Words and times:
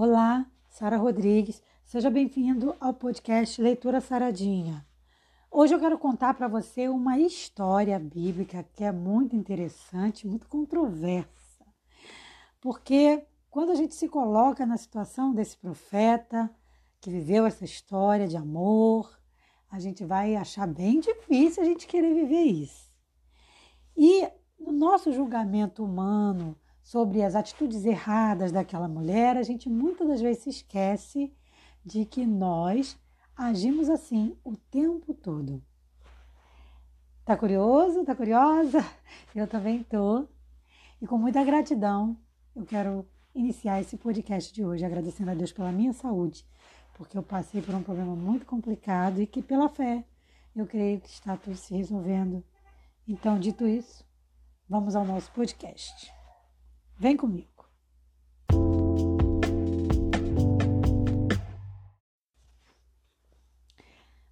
Olá, 0.00 0.46
Sara 0.68 0.96
Rodrigues. 0.96 1.60
Seja 1.84 2.08
bem-vindo 2.08 2.72
ao 2.78 2.94
podcast 2.94 3.60
Leitura 3.60 4.00
Saradinha. 4.00 4.86
Hoje 5.50 5.74
eu 5.74 5.80
quero 5.80 5.98
contar 5.98 6.34
para 6.34 6.46
você 6.46 6.86
uma 6.86 7.18
história 7.18 7.98
bíblica 7.98 8.62
que 8.62 8.84
é 8.84 8.92
muito 8.92 9.34
interessante, 9.34 10.24
muito 10.24 10.46
controversa. 10.46 11.66
Porque 12.60 13.26
quando 13.50 13.72
a 13.72 13.74
gente 13.74 13.96
se 13.96 14.08
coloca 14.08 14.64
na 14.64 14.76
situação 14.76 15.34
desse 15.34 15.56
profeta 15.56 16.48
que 17.00 17.10
viveu 17.10 17.44
essa 17.44 17.64
história 17.64 18.28
de 18.28 18.36
amor, 18.36 19.18
a 19.68 19.80
gente 19.80 20.04
vai 20.04 20.36
achar 20.36 20.68
bem 20.68 21.00
difícil 21.00 21.60
a 21.64 21.66
gente 21.66 21.88
querer 21.88 22.14
viver 22.14 22.44
isso. 22.44 22.88
E 23.96 24.28
no 24.60 24.70
nosso 24.70 25.12
julgamento 25.12 25.82
humano, 25.84 26.56
sobre 26.88 27.22
as 27.22 27.34
atitudes 27.34 27.84
erradas 27.84 28.50
daquela 28.50 28.88
mulher, 28.88 29.36
a 29.36 29.42
gente 29.42 29.68
muitas 29.68 30.08
das 30.08 30.22
vezes 30.22 30.44
se 30.44 30.48
esquece 30.48 31.30
de 31.84 32.06
que 32.06 32.24
nós 32.24 32.98
agimos 33.36 33.90
assim 33.90 34.34
o 34.42 34.56
tempo 34.56 35.12
todo. 35.12 35.62
Tá 37.26 37.36
curioso? 37.36 38.06
Tá 38.06 38.14
curiosa? 38.14 38.82
Eu 39.36 39.46
também 39.46 39.82
tô. 39.82 40.26
E 40.98 41.06
com 41.06 41.18
muita 41.18 41.44
gratidão, 41.44 42.16
eu 42.56 42.64
quero 42.64 43.06
iniciar 43.34 43.82
esse 43.82 43.98
podcast 43.98 44.52
de 44.52 44.64
hoje 44.64 44.84
agradecendo 44.84 45.30
a 45.30 45.34
Deus 45.34 45.52
pela 45.52 45.70
minha 45.70 45.92
saúde, 45.92 46.44
porque 46.94 47.16
eu 47.16 47.22
passei 47.22 47.62
por 47.62 47.74
um 47.74 47.82
problema 47.82 48.16
muito 48.16 48.44
complicado 48.44 49.20
e 49.20 49.26
que 49.26 49.42
pela 49.42 49.68
fé 49.68 50.04
eu 50.56 50.66
creio 50.66 51.00
que 51.00 51.10
está 51.10 51.36
tudo 51.36 51.54
se 51.54 51.72
resolvendo. 51.72 52.42
Então, 53.06 53.38
dito 53.38 53.64
isso, 53.64 54.04
vamos 54.68 54.96
ao 54.96 55.04
nosso 55.04 55.30
podcast. 55.30 56.17
Vem 56.98 57.16
comigo. 57.16 57.46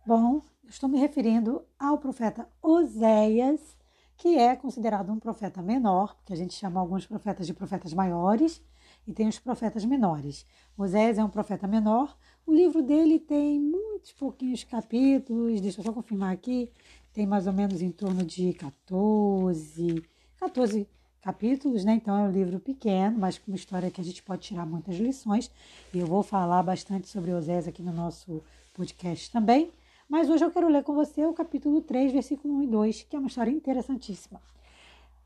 Bom, 0.05 0.43
estou 0.69 0.89
me 0.89 0.99
referindo 0.99 1.65
ao 1.79 1.99
profeta 1.99 2.49
Oséias, 2.61 3.77
que 4.17 4.37
é 4.37 4.57
considerado 4.57 5.13
um 5.13 5.19
profeta 5.21 5.63
menor, 5.63 6.17
porque 6.17 6.33
a 6.33 6.37
gente 6.37 6.55
chama 6.55 6.81
alguns 6.81 7.07
profetas 7.07 7.47
de 7.47 7.55
profetas 7.55 7.95
maiores 7.95 8.61
e 9.07 9.13
tem 9.13 9.29
os 9.29 9.39
profetas 9.39 9.85
menores. 9.85 10.45
Oséias 10.77 11.19
é 11.19 11.25
um 11.25 11.31
profeta 11.31 11.69
menor. 11.69 12.19
O 12.45 12.53
livro 12.53 12.83
dele 12.83 13.21
tem 13.21 13.61
muitos 13.61 14.13
pouquinhos 14.13 14.65
capítulos, 14.65 15.61
deixa 15.61 15.81
eu 15.81 15.85
só 15.85 15.93
confirmar 15.93 16.33
aqui, 16.33 16.73
tem 17.13 17.27
mais 17.27 17.47
ou 17.47 17.53
menos 17.53 17.81
em 17.81 17.93
torno 17.93 18.25
de 18.25 18.53
14, 18.55 20.03
14 20.41 20.96
capítulos, 21.27 21.85
né? 21.85 21.95
Então 21.95 22.17
é 22.17 22.29
um 22.29 22.31
livro 22.31 22.61
pequeno, 22.61 23.19
mas 23.19 23.37
com 23.37 23.51
uma 23.51 23.57
história 23.57 23.91
que 23.91 24.01
a 24.01 24.05
gente 24.05 24.23
pode 24.23 24.43
tirar 24.43 24.65
muitas 24.65 24.95
lições. 24.95 25.51
E 25.93 25.99
eu 25.99 26.07
vou 26.07 26.23
falar 26.23 26.63
bastante 26.63 27.09
sobre 27.09 27.33
Osés 27.33 27.67
aqui 27.67 27.83
no 27.83 27.93
nosso 27.93 28.45
podcast 28.73 29.33
também. 29.33 29.73
Mas 30.09 30.31
hoje 30.31 30.45
eu 30.45 30.53
quero 30.53 30.69
ler 30.69 30.85
com 30.85 30.95
você 30.95 31.27
o 31.27 31.33
capítulo 31.33 31.81
3, 31.81 32.13
versículo 32.13 32.55
1 32.59 32.63
e 32.63 32.67
2, 32.69 33.03
que 33.03 33.17
é 33.17 33.19
uma 33.19 33.27
história 33.27 33.51
interessantíssima. 33.51 34.41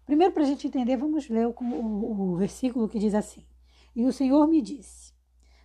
Primeiro, 0.06 0.32
para 0.32 0.42
a 0.42 0.46
gente 0.46 0.66
entender, 0.66 0.96
vamos 0.96 1.28
ler 1.28 1.46
o, 1.46 1.54
o, 1.60 2.32
o 2.32 2.36
versículo 2.36 2.88
que 2.88 2.98
diz 2.98 3.14
assim: 3.14 3.44
E 3.94 4.06
o 4.06 4.12
Senhor 4.12 4.48
me 4.48 4.62
disse: 4.62 5.12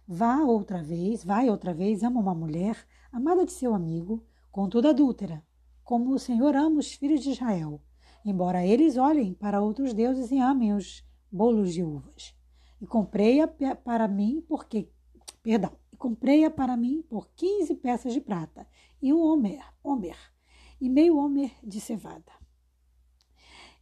Vá 0.05 0.39
outra 0.39 0.83
vez, 0.83 1.23
vai 1.23 1.49
outra 1.49 1.73
vez, 1.73 2.03
ama 2.03 2.19
uma 2.19 2.35
mulher, 2.35 2.75
amada 3.09 3.45
de 3.45 3.53
seu 3.53 3.73
amigo, 3.73 4.21
contudo 4.51 4.89
adúltera, 4.89 5.41
como 5.81 6.11
o 6.11 6.19
Senhor 6.19 6.57
ama 6.57 6.79
os 6.79 6.91
filhos 6.91 7.21
de 7.21 7.29
Israel 7.29 7.79
embora 8.25 8.65
eles 8.65 8.97
olhem 8.97 9.33
para 9.33 9.61
outros 9.61 9.93
deuses 9.93 10.31
e 10.31 10.39
amem 10.39 10.73
os 10.73 11.05
bolos 11.31 11.73
de 11.73 11.83
uvas. 11.83 12.35
E 12.81 12.87
comprei-a 12.87 13.47
para 13.75 14.07
mim 14.07 14.43
porque, 14.47 14.89
perdão, 15.43 15.71
comprei-a 15.97 16.49
para 16.49 16.75
mim 16.75 17.03
por 17.07 17.29
15 17.35 17.75
peças 17.75 18.13
de 18.13 18.19
prata 18.19 18.67
e 19.01 19.13
um 19.13 19.21
homer, 19.21 19.63
homer 19.83 20.17
e 20.81 20.89
meio 20.89 21.17
homer 21.17 21.51
de 21.63 21.79
cevada. 21.79 22.33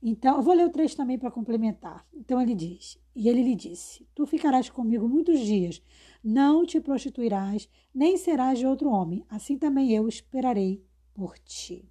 Então, 0.06 0.36
eu 0.36 0.44
vou 0.44 0.54
ler 0.54 0.66
o 0.66 0.70
trecho 0.70 0.98
também 0.98 1.18
para 1.18 1.31
complementar. 1.31 2.06
Então 2.14 2.42
ele 2.42 2.54
diz: 2.54 3.00
E 3.16 3.30
ele 3.30 3.42
lhe 3.42 3.56
disse: 3.56 4.06
Tu 4.14 4.25
ficarás 4.25 4.70
comigo 4.70 5.08
muitos 5.08 5.40
dias, 5.40 5.81
não 6.22 6.66
te 6.66 6.81
prostituirás, 6.81 7.70
nem 7.96 8.18
serás 8.18 8.60
de 8.60 8.68
outro 8.68 8.90
homem. 8.90 9.25
Assim 9.30 9.58
também 9.58 9.92
eu 9.92 10.06
esperarei 10.06 10.86
por 11.14 11.40
ti. 11.40 11.90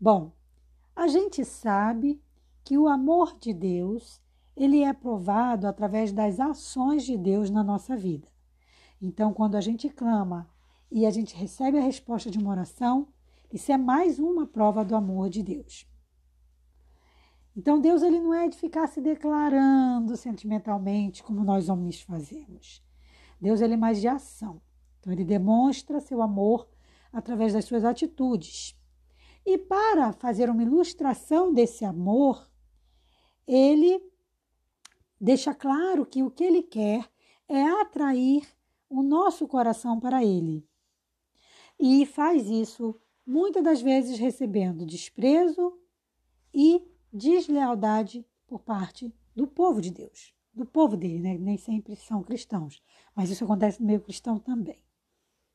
Bom, 0.00 0.32
a 0.96 1.06
gente 1.06 1.44
sabe 1.44 2.18
que 2.64 2.78
o 2.78 2.88
amor 2.88 3.36
de 3.38 3.52
Deus, 3.52 4.18
ele 4.56 4.82
é 4.82 4.92
provado 4.94 5.66
através 5.66 6.10
das 6.10 6.40
ações 6.40 7.04
de 7.04 7.18
Deus 7.18 7.50
na 7.50 7.62
nossa 7.62 7.94
vida. 7.94 8.26
Então, 9.00 9.34
quando 9.34 9.56
a 9.56 9.60
gente 9.60 9.90
clama 9.90 10.48
e 10.90 11.04
a 11.04 11.10
gente 11.10 11.36
recebe 11.36 11.76
a 11.76 11.82
resposta 11.82 12.30
de 12.30 12.38
uma 12.38 12.50
oração, 12.50 13.08
isso 13.52 13.70
é 13.70 13.76
mais 13.76 14.18
uma 14.18 14.46
prova 14.46 14.82
do 14.82 14.96
amor 14.96 15.28
de 15.28 15.42
Deus. 15.42 15.86
Então, 17.54 17.78
Deus 17.78 18.02
ele 18.02 18.18
não 18.18 18.32
é 18.32 18.48
de 18.48 18.56
ficar 18.56 18.86
se 18.86 19.00
declarando 19.00 20.16
sentimentalmente 20.16 21.22
como 21.22 21.44
nós 21.44 21.68
homens 21.68 22.00
fazemos. 22.00 22.82
Deus 23.38 23.60
ele 23.60 23.74
é 23.74 23.76
mais 23.76 24.00
de 24.00 24.08
ação. 24.08 24.62
Então, 24.98 25.12
ele 25.12 25.24
demonstra 25.24 26.00
seu 26.00 26.22
amor 26.22 26.66
através 27.12 27.52
das 27.52 27.66
suas 27.66 27.84
atitudes. 27.84 28.74
E 29.46 29.56
para 29.56 30.12
fazer 30.12 30.50
uma 30.50 30.64
ilustração 30.64 31.54
desse 31.54 31.84
amor, 31.84 32.50
ele 33.46 34.02
deixa 35.20 35.54
claro 35.54 36.04
que 36.04 36.20
o 36.24 36.30
que 36.32 36.42
ele 36.42 36.64
quer 36.64 37.08
é 37.48 37.62
atrair 37.62 38.44
o 38.90 39.04
nosso 39.04 39.46
coração 39.46 40.00
para 40.00 40.24
ele. 40.24 40.68
E 41.78 42.04
faz 42.04 42.48
isso 42.48 43.00
muitas 43.24 43.62
das 43.62 43.80
vezes 43.80 44.18
recebendo 44.18 44.84
desprezo 44.84 45.78
e 46.52 46.82
deslealdade 47.12 48.26
por 48.48 48.58
parte 48.60 49.14
do 49.34 49.46
povo 49.46 49.80
de 49.80 49.92
Deus, 49.92 50.34
do 50.52 50.66
povo 50.66 50.96
dele, 50.96 51.20
né? 51.20 51.38
nem 51.38 51.56
sempre 51.56 51.94
são 51.94 52.20
cristãos, 52.20 52.82
mas 53.14 53.30
isso 53.30 53.44
acontece 53.44 53.80
no 53.80 53.86
meio 53.86 54.00
cristão 54.00 54.40
também. 54.40 54.82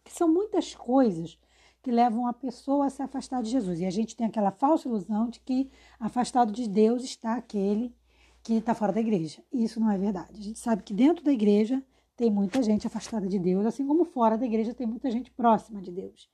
São 0.07 0.29
muitas 0.29 0.73
coisas 0.75 1.37
que 1.81 1.91
levam 1.91 2.27
a 2.27 2.33
pessoa 2.33 2.85
a 2.85 2.89
se 2.89 3.01
afastar 3.01 3.41
de 3.41 3.49
Jesus. 3.49 3.79
E 3.79 3.85
a 3.85 3.89
gente 3.89 4.15
tem 4.15 4.27
aquela 4.27 4.51
falsa 4.51 4.87
ilusão 4.87 5.29
de 5.29 5.39
que 5.39 5.69
afastado 5.99 6.51
de 6.51 6.67
Deus 6.67 7.03
está 7.03 7.35
aquele 7.35 7.95
que 8.43 8.53
está 8.53 8.73
fora 8.73 8.93
da 8.93 8.99
igreja. 8.99 9.43
E 9.51 9.63
isso 9.63 9.79
não 9.79 9.89
é 9.89 9.97
verdade. 9.97 10.39
A 10.39 10.43
gente 10.43 10.59
sabe 10.59 10.83
que 10.83 10.93
dentro 10.93 11.23
da 11.23 11.31
igreja 11.31 11.83
tem 12.15 12.29
muita 12.29 12.61
gente 12.61 12.85
afastada 12.85 13.27
de 13.27 13.39
Deus, 13.39 13.65
assim 13.65 13.85
como 13.85 14.05
fora 14.05 14.37
da 14.37 14.45
igreja 14.45 14.73
tem 14.73 14.85
muita 14.85 15.09
gente 15.09 15.31
próxima 15.31 15.81
de 15.81 15.91
Deus. 15.91 16.29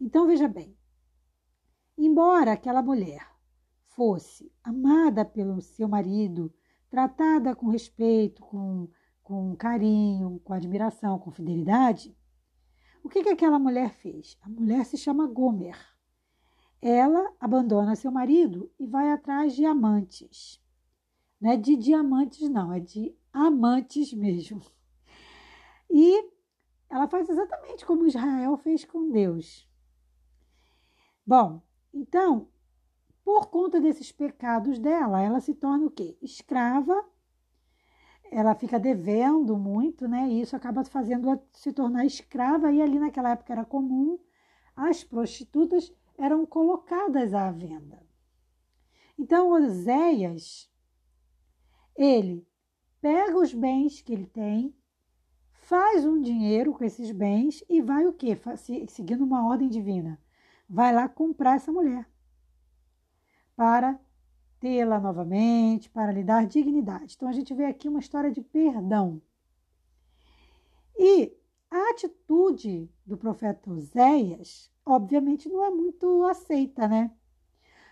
Então 0.00 0.26
veja 0.26 0.48
bem, 0.48 0.76
embora 1.96 2.52
aquela 2.52 2.82
mulher 2.82 3.24
fosse 3.86 4.50
amada 4.64 5.24
pelo 5.24 5.60
seu 5.60 5.86
marido, 5.86 6.52
tratada 6.90 7.54
com 7.54 7.68
respeito, 7.68 8.42
com, 8.42 8.88
com 9.22 9.54
carinho, 9.54 10.40
com 10.42 10.52
admiração, 10.52 11.18
com 11.18 11.30
fidelidade, 11.30 12.16
o 13.02 13.08
que, 13.08 13.22
que 13.22 13.28
aquela 13.28 13.58
mulher 13.58 13.92
fez? 13.94 14.38
A 14.42 14.48
mulher 14.48 14.84
se 14.84 14.96
chama 14.96 15.26
Gomer. 15.26 15.76
Ela 16.80 17.32
abandona 17.38 17.94
seu 17.94 18.10
marido 18.10 18.70
e 18.78 18.86
vai 18.86 19.10
atrás 19.10 19.54
de 19.54 19.64
amantes. 19.64 20.60
Não 21.40 21.50
é 21.50 21.56
de 21.56 21.76
diamantes, 21.76 22.48
não, 22.48 22.72
é 22.72 22.80
de 22.80 23.14
amantes 23.32 24.12
mesmo. 24.12 24.60
E 25.94 26.26
ela 26.88 27.06
faz 27.06 27.28
exatamente 27.28 27.84
como 27.84 28.06
Israel 28.06 28.56
fez 28.56 28.82
com 28.82 29.10
Deus. 29.10 29.68
Bom, 31.26 31.60
então, 31.92 32.48
por 33.22 33.50
conta 33.50 33.78
desses 33.78 34.10
pecados 34.10 34.78
dela, 34.78 35.20
ela 35.20 35.38
se 35.38 35.54
torna 35.54 35.84
o 35.84 35.90
quê? 35.90 36.16
Escrava 36.22 37.04
ela 38.32 38.54
fica 38.54 38.80
devendo 38.80 39.58
muito, 39.58 40.08
né? 40.08 40.26
E 40.28 40.40
isso 40.40 40.56
acaba 40.56 40.82
fazendo-a 40.84 41.38
se 41.52 41.70
tornar 41.70 42.06
escrava. 42.06 42.72
E 42.72 42.80
ali 42.80 42.98
naquela 42.98 43.32
época 43.32 43.52
era 43.52 43.64
comum, 43.64 44.18
as 44.74 45.04
prostitutas 45.04 45.92
eram 46.16 46.46
colocadas 46.46 47.34
à 47.34 47.50
venda. 47.50 48.02
Então 49.18 49.50
Oséias, 49.50 50.70
ele 51.94 52.48
pega 53.00 53.38
os 53.38 53.52
bens 53.52 54.00
que 54.00 54.14
ele 54.14 54.26
tem, 54.26 54.74
faz 55.52 56.06
um 56.06 56.18
dinheiro 56.18 56.72
com 56.72 56.84
esses 56.84 57.10
bens 57.10 57.62
e 57.68 57.82
vai 57.82 58.06
o 58.06 58.14
quê? 58.14 58.38
Seguindo 58.88 59.24
uma 59.24 59.46
ordem 59.46 59.68
divina. 59.68 60.18
Vai 60.66 60.92
lá 60.94 61.06
comprar 61.06 61.56
essa 61.56 61.70
mulher 61.70 62.08
para 63.54 64.00
tê-la 64.62 65.00
novamente, 65.00 65.90
para 65.90 66.12
lhe 66.12 66.22
dar 66.22 66.46
dignidade. 66.46 67.14
Então 67.16 67.28
a 67.28 67.32
gente 67.32 67.52
vê 67.52 67.64
aqui 67.64 67.88
uma 67.88 67.98
história 67.98 68.30
de 68.30 68.40
perdão. 68.40 69.20
E 70.96 71.36
a 71.68 71.90
atitude 71.90 72.88
do 73.04 73.16
profeta 73.16 73.68
Oséias, 73.72 74.70
obviamente, 74.86 75.48
não 75.48 75.64
é 75.64 75.70
muito 75.70 76.24
aceita, 76.26 76.86
né? 76.86 77.10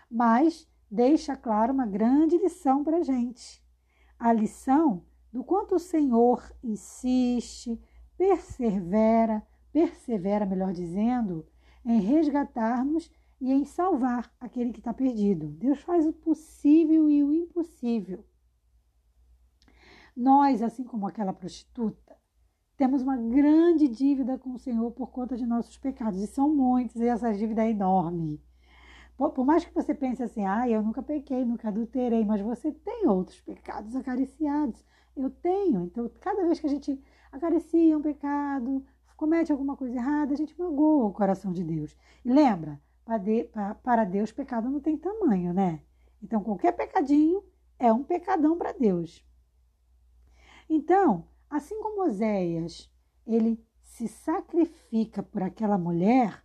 Mas 0.09 0.65
deixa 0.89 1.35
claro 1.35 1.73
uma 1.73 1.85
grande 1.85 2.37
lição 2.37 2.85
para 2.85 2.97
a 2.97 3.03
gente. 3.03 3.61
A 4.17 4.31
lição 4.31 5.03
do 5.29 5.43
quanto 5.43 5.75
o 5.75 5.79
Senhor 5.79 6.41
insiste, 6.63 7.77
persevera, 8.17 9.45
persevera, 9.73 10.45
melhor 10.45 10.71
dizendo, 10.71 11.45
em 11.83 11.99
resgatarmos 11.99 13.11
e 13.41 13.51
em 13.51 13.65
salvar 13.65 14.31
aquele 14.39 14.71
que 14.71 14.79
está 14.79 14.93
perdido. 14.93 15.47
Deus 15.47 15.81
faz 15.81 16.05
o 16.05 16.13
possível 16.13 17.09
e 17.09 17.23
o 17.23 17.33
impossível. 17.33 18.23
Nós, 20.15 20.61
assim 20.61 20.83
como 20.83 21.07
aquela 21.07 21.33
prostituta, 21.33 22.15
temos 22.77 23.01
uma 23.01 23.17
grande 23.17 23.87
dívida 23.87 24.37
com 24.37 24.53
o 24.53 24.59
Senhor 24.59 24.91
por 24.91 25.07
conta 25.07 25.35
de 25.35 25.45
nossos 25.45 25.77
pecados, 25.77 26.21
e 26.21 26.27
são 26.27 26.53
muitos, 26.53 26.97
e 26.97 27.07
essa 27.07 27.33
dívida 27.33 27.65
é 27.65 27.71
enorme. 27.71 28.39
Por, 29.17 29.45
mais 29.45 29.65
que 29.65 29.73
você 29.73 29.93
pense 29.93 30.21
assim, 30.21 30.45
ah, 30.45 30.67
eu 30.67 30.81
nunca 30.81 31.01
pequei, 31.01 31.45
nunca 31.45 31.67
adulterei, 31.67 32.23
mas 32.25 32.41
você 32.41 32.71
tem 32.71 33.07
outros 33.07 33.39
pecados 33.41 33.95
acariciados. 33.95 34.83
Eu 35.15 35.29
tenho. 35.29 35.85
Então, 35.85 36.09
cada 36.19 36.43
vez 36.43 36.59
que 36.59 36.65
a 36.67 36.69
gente 36.69 36.99
acaricia 37.31 37.97
um 37.97 38.01
pecado, 38.01 38.83
comete 39.15 39.51
alguma 39.51 39.77
coisa 39.77 39.95
errada, 39.95 40.33
a 40.33 40.37
gente 40.37 40.59
magoa 40.59 41.05
o 41.05 41.13
coração 41.13 41.51
de 41.51 41.63
Deus. 41.63 41.95
E 42.25 42.31
lembra, 42.31 42.81
para 43.03 44.03
Deus, 44.05 44.31
pecado 44.31 44.69
não 44.69 44.79
tem 44.79 44.97
tamanho, 44.97 45.53
né? 45.53 45.81
Então, 46.21 46.43
qualquer 46.43 46.71
pecadinho 46.73 47.43
é 47.79 47.91
um 47.91 48.03
pecadão 48.03 48.57
para 48.57 48.71
Deus. 48.71 49.25
Então, 50.69 51.27
assim 51.49 51.81
como 51.81 52.03
Oséias, 52.03 52.89
ele 53.25 53.63
se 53.81 54.07
sacrifica 54.07 55.21
por 55.21 55.43
aquela 55.43 55.77
mulher, 55.77 56.43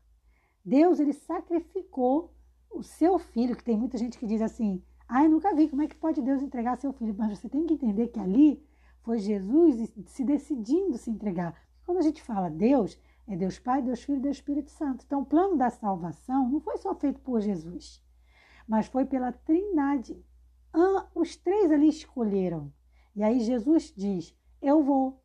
Deus 0.65 0.99
ele 0.99 1.13
sacrificou 1.13 2.35
o 2.71 2.83
seu 2.83 3.19
filho, 3.19 3.55
que 3.55 3.63
tem 3.63 3.77
muita 3.77 3.97
gente 3.97 4.19
que 4.19 4.27
diz 4.27 4.43
assim, 4.43 4.83
ai, 5.09 5.29
nunca 5.29 5.55
vi, 5.55 5.69
como 5.69 5.83
é 5.83 5.87
que 5.87 5.95
pode 5.95 6.21
Deus 6.21 6.43
entregar 6.43 6.77
seu 6.77 6.93
filho? 6.93 7.15
Mas 7.17 7.39
você 7.39 7.49
tem 7.49 7.65
que 7.65 7.75
entender 7.75 8.09
que 8.09 8.19
ali 8.19 8.67
foi 9.03 9.19
Jesus 9.19 9.93
se 10.07 10.25
decidindo 10.25 10.99
se 10.99 11.11
entregar. 11.11 11.55
Quando 11.85 11.99
a 11.99 12.03
gente 12.03 12.21
fala 12.21 12.51
Deus, 12.51 12.99
é 13.27 13.37
Deus 13.37 13.59
Pai, 13.59 13.83
Deus 13.83 14.03
Filho 14.03 14.19
e 14.19 14.23
Deus 14.23 14.37
Espírito 14.37 14.71
Santo. 14.71 15.05
Então, 15.05 15.23
o 15.23 15.27
plano 15.27 15.57
da 15.57 15.69
salvação 15.69 16.49
não 16.49 16.61
foi 16.61 16.77
só 16.79 16.95
feito 16.95 17.21
por 17.21 17.41
Jesus, 17.41 18.03
mas 18.69 18.87
foi 18.87 19.05
pela 19.05 19.33
Trindade. 19.33 20.25
Os 21.15 21.37
três 21.37 21.71
ali 21.71 21.89
escolheram. 21.89 22.73
E 23.15 23.23
aí 23.23 23.41
Jesus 23.41 23.93
diz: 23.97 24.37
Eu 24.61 24.83
vou. 24.83 25.23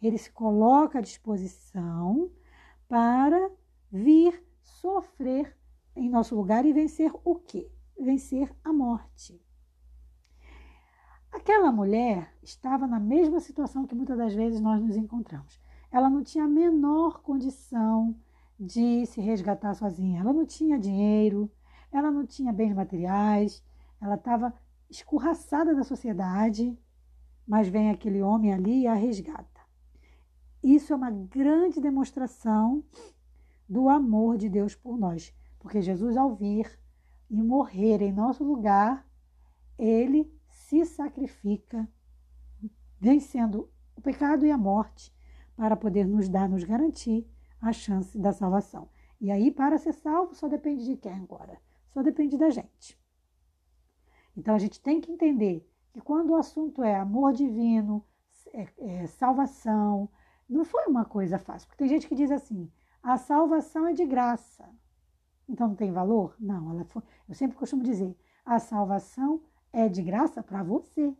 Ele 0.00 0.16
se 0.16 0.30
coloca 0.30 0.98
à 0.98 1.02
disposição 1.02 2.30
para 2.88 3.50
vir 3.90 4.42
sofrer 4.62 5.54
em 5.94 6.08
nosso 6.08 6.34
lugar 6.34 6.64
e 6.64 6.72
vencer 6.72 7.12
o 7.24 7.34
quê? 7.34 7.70
Vencer 7.98 8.54
a 8.64 8.72
morte. 8.72 9.44
Aquela 11.30 11.70
mulher 11.70 12.34
estava 12.42 12.86
na 12.86 12.98
mesma 12.98 13.40
situação 13.40 13.86
que 13.86 13.94
muitas 13.94 14.16
das 14.16 14.34
vezes 14.34 14.60
nós 14.60 14.80
nos 14.80 14.96
encontramos. 14.96 15.60
Ela 15.90 16.08
não 16.08 16.22
tinha 16.22 16.44
a 16.44 16.48
menor 16.48 17.20
condição 17.22 18.14
de 18.58 19.06
se 19.06 19.20
resgatar 19.20 19.74
sozinha. 19.74 20.20
Ela 20.20 20.32
não 20.32 20.46
tinha 20.46 20.78
dinheiro, 20.78 21.50
ela 21.90 22.10
não 22.10 22.26
tinha 22.26 22.52
bens 22.52 22.74
materiais, 22.74 23.62
ela 24.00 24.14
estava 24.14 24.54
escorraçada 24.88 25.74
da 25.74 25.82
sociedade, 25.84 26.76
mas 27.46 27.68
vem 27.68 27.90
aquele 27.90 28.22
homem 28.22 28.52
ali 28.52 28.82
e 28.82 28.86
a 28.86 28.94
resgata. 28.94 29.60
Isso 30.62 30.92
é 30.92 30.96
uma 30.96 31.10
grande 31.10 31.80
demonstração 31.80 32.84
do 33.68 33.88
amor 33.88 34.36
de 34.36 34.48
Deus 34.48 34.74
por 34.74 34.98
nós, 34.98 35.34
porque 35.58 35.80
Jesus, 35.80 36.16
ao 36.16 36.34
vir 36.34 36.78
e 37.30 37.42
morrer 37.42 38.02
em 38.02 38.12
nosso 38.12 38.44
lugar, 38.44 39.06
ele 39.78 40.30
se 40.48 40.84
sacrifica, 40.84 41.88
vencendo 43.00 43.70
o 43.96 44.00
pecado 44.00 44.44
e 44.44 44.50
a 44.50 44.58
morte, 44.58 45.14
para 45.60 45.76
poder 45.76 46.06
nos 46.06 46.26
dar, 46.26 46.48
nos 46.48 46.64
garantir 46.64 47.30
a 47.60 47.70
chance 47.70 48.18
da 48.18 48.32
salvação. 48.32 48.88
E 49.20 49.30
aí, 49.30 49.50
para 49.50 49.76
ser 49.76 49.92
salvo, 49.92 50.34
só 50.34 50.48
depende 50.48 50.86
de 50.86 50.96
quem 50.96 51.12
agora? 51.12 51.60
Só 51.90 52.02
depende 52.02 52.38
da 52.38 52.48
gente. 52.48 52.98
Então, 54.34 54.54
a 54.54 54.58
gente 54.58 54.80
tem 54.80 55.02
que 55.02 55.12
entender 55.12 55.70
que 55.92 56.00
quando 56.00 56.30
o 56.30 56.36
assunto 56.36 56.82
é 56.82 56.94
amor 56.96 57.34
divino, 57.34 58.02
é, 58.54 58.68
é, 58.78 59.06
salvação, 59.06 60.08
não 60.48 60.64
foi 60.64 60.86
uma 60.86 61.04
coisa 61.04 61.38
fácil. 61.38 61.68
Porque 61.68 61.84
tem 61.84 61.88
gente 61.88 62.08
que 62.08 62.14
diz 62.14 62.30
assim: 62.30 62.72
a 63.02 63.18
salvação 63.18 63.86
é 63.86 63.92
de 63.92 64.06
graça. 64.06 64.66
Então 65.46 65.68
não 65.68 65.74
tem 65.74 65.92
valor? 65.92 66.34
Não, 66.40 66.70
ela 66.70 66.86
foi, 66.86 67.02
eu 67.28 67.34
sempre 67.34 67.58
costumo 67.58 67.82
dizer: 67.82 68.16
a 68.46 68.58
salvação 68.58 69.42
é 69.74 69.90
de 69.90 70.00
graça 70.00 70.42
para 70.42 70.62
você, 70.62 71.14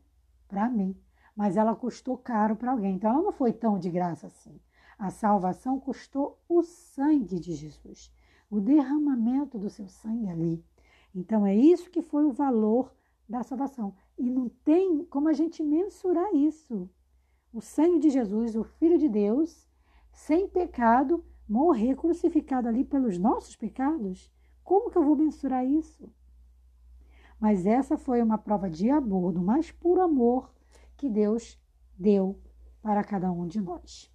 para 0.49 0.67
mim, 0.71 0.99
mas 1.37 1.57
ela 1.57 1.75
custou 1.75 2.17
caro 2.17 2.57
para 2.57 2.73
alguém. 2.73 2.97
Então 2.97 3.11
ela 3.11 3.23
não 3.23 3.33
foi 3.33 3.53
tão 3.53 3.79
de 3.79 3.91
graça 3.91 4.27
assim. 4.27 4.61
A 4.99 5.11
salvação 5.11 5.81
custou 5.81 6.39
o 6.49 6.63
sangue 6.63 7.41
de 7.41 7.55
Jesus, 7.55 8.13
o 8.51 8.61
derramamento 8.61 9.59
do 9.59 9.71
seu 9.71 9.89
sangue 9.89 10.29
ali. 10.29 10.65
Então 11.15 11.47
é 11.47 11.57
isso 11.57 11.91
que 11.91 12.03
foi 12.03 12.25
o 12.25 12.33
valor 12.33 12.95
da 13.29 13.43
salvação. 13.43 13.95
E 14.19 14.29
não 14.29 14.49
tem 14.49 15.05
como 15.05 15.29
a 15.29 15.33
gente 15.33 15.63
mensurar 15.63 16.35
isso. 16.35 16.89
O 17.53 17.61
sangue 17.61 17.99
de 17.99 18.11
Jesus, 18.11 18.55
o 18.55 18.63
Filho 18.63 18.99
de 18.99 19.09
Deus, 19.09 19.67
sem 20.13 20.47
pecado, 20.47 21.25
morrer 21.49 21.97
crucificado 21.97 22.69
ali 22.69 22.85
pelos 22.85 23.19
nossos 23.19 23.57
pecados. 23.57 24.31
Como 24.63 24.91
que 24.91 24.99
eu 24.99 25.05
vou 25.05 25.17
mensurar 25.17 25.65
isso? 25.65 26.13
Mas 27.41 27.65
essa 27.65 27.97
foi 27.97 28.21
uma 28.23 28.37
prova 28.37 28.69
de 28.69 28.91
amor, 28.91 29.33
do 29.33 29.41
mais 29.41 29.73
puro 29.73 30.03
amor 30.03 30.53
que 31.01 31.09
Deus 31.09 31.59
deu 31.99 32.39
para 32.83 33.03
cada 33.03 33.33
um 33.33 33.47
de 33.47 33.59
nós. 33.59 34.13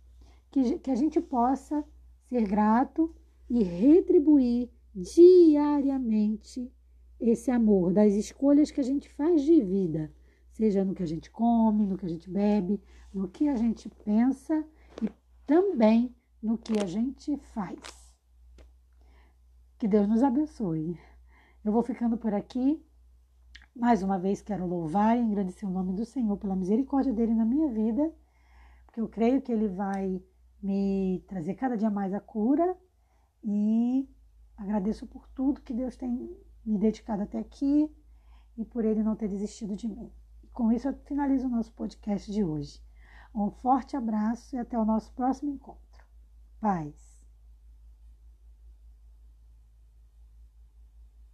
Que, 0.52 0.78
que 0.78 0.92
a 0.92 0.96
gente 0.96 1.20
possa 1.20 1.84
ser 2.30 2.48
grato 2.48 3.12
e 3.50 3.64
retribuir 3.64 4.70
diariamente 4.94 6.72
esse 7.20 7.50
amor 7.50 7.92
das 7.92 8.14
escolhas 8.14 8.70
que 8.70 8.80
a 8.80 8.84
gente 8.84 9.10
faz 9.10 9.42
de 9.42 9.64
vida, 9.64 10.14
seja 10.52 10.86
no 10.86 10.94
que 10.94 11.02
a 11.02 11.08
gente 11.08 11.32
come, 11.32 11.88
no 11.88 11.98
que 11.98 12.06
a 12.06 12.10
gente 12.10 12.30
bebe, 12.30 12.80
no 13.12 13.28
que 13.28 13.48
a 13.48 13.56
gente 13.56 13.90
pensa 13.90 14.64
e 15.02 15.10
também 15.48 16.16
no 16.40 16.56
que 16.56 16.80
a 16.80 16.86
gente 16.86 17.36
faz. 17.38 17.80
Que 19.80 19.88
Deus 19.88 20.08
nos 20.08 20.22
abençoe. 20.22 21.00
Eu 21.64 21.72
vou 21.72 21.82
ficando 21.82 22.16
por 22.16 22.32
aqui. 22.32 22.80
Mais 23.76 24.02
uma 24.02 24.18
vez 24.18 24.42
quero 24.42 24.66
louvar 24.66 25.18
e 25.18 25.22
agradecer 25.22 25.66
o 25.66 25.70
nome 25.70 25.92
do 25.92 26.06
Senhor 26.06 26.38
pela 26.38 26.56
misericórdia 26.56 27.12
dele 27.12 27.34
na 27.34 27.44
minha 27.44 27.68
vida, 27.68 28.10
porque 28.86 29.02
eu 29.02 29.08
creio 29.10 29.42
que 29.42 29.52
ele 29.52 29.68
vai 29.68 30.24
me 30.64 31.22
trazer 31.28 31.56
cada 31.56 31.76
dia 31.76 31.90
mais 31.90 32.14
a 32.14 32.22
cura 32.22 32.78
e 33.44 34.08
agradeço 34.56 35.06
por 35.06 35.28
tudo 35.28 35.62
que 35.62 35.74
Deus 35.74 35.98
tem 35.98 36.10
me 36.66 36.78
dedicado 36.78 37.24
até 37.24 37.38
aqui 37.38 37.94
e 38.58 38.64
por 38.64 38.86
ele 38.86 39.04
não 39.04 39.14
ter 39.14 39.28
desistido 39.28 39.76
de 39.76 39.90
mim. 39.90 40.10
Com 40.54 40.72
isso 40.72 40.88
eu 40.88 40.94
finalizo 41.06 41.48
o 41.48 41.50
nosso 41.50 41.74
podcast 41.74 42.32
de 42.32 42.46
hoje. 42.46 42.82
Um 43.36 43.52
forte 43.52 43.98
abraço 43.98 44.56
e 44.56 44.60
até 44.60 44.80
o 44.80 44.86
nosso 44.86 45.12
próximo 45.12 45.52
encontro. 45.52 46.06
Paz. 46.62 47.15